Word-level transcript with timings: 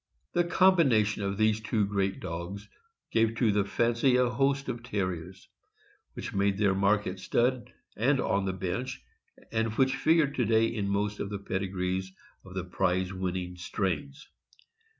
The 0.33 0.45
combination 0.45 1.21
of 1.21 1.37
these 1.37 1.59
two 1.61 1.85
great 1.85 2.19
dogs 2.19 2.67
gave 3.11 3.35
to 3.35 3.51
the 3.51 3.63
fancy 3.63 4.15
a 4.15 4.29
host 4.31 4.67
of 4.67 4.81
Terriers, 4.81 5.47
which 6.13 6.33
made 6.33 6.57
their 6.57 6.73
mark 6.73 7.05
at 7.05 7.19
stud 7.19 7.71
and 7.95 8.19
on 8.19 8.45
the 8.45 8.53
bench, 8.53 9.05
and 9.51 9.71
which 9.73 9.95
figure 9.95 10.31
to 10.31 10.43
day 10.45 10.65
in 10.65 10.89
most 10.89 11.19
of 11.19 11.29
the 11.29 11.37
pedigrees 11.37 12.13
of 12.43 12.55
the 12.55 12.63
prize 12.63 13.13
winning 13.13 13.57
strains. 13.57 14.27